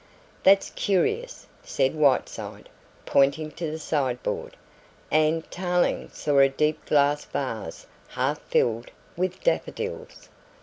[0.41, 2.69] "That's curious," said Whiteside,
[3.05, 4.57] pointing to the sideboard,
[5.11, 10.29] and Tarling saw a deep glass vase half filled with daffodils.